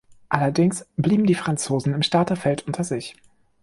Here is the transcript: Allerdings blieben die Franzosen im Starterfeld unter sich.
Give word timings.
Allerdings 0.29 0.83
blieben 0.97 1.27
die 1.27 1.35
Franzosen 1.35 1.93
im 1.93 2.01
Starterfeld 2.01 2.65
unter 2.65 2.83
sich. 2.83 3.15